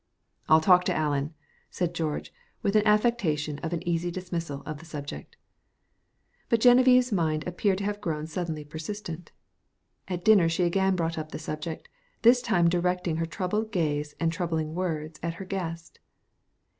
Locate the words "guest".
15.45-15.99